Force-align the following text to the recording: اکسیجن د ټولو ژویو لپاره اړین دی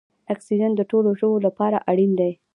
اکسیجن 0.33 0.71
د 0.75 0.81
ټولو 0.91 1.09
ژویو 1.19 1.43
لپاره 1.47 1.77
اړین 1.91 2.11
دی 2.19 2.31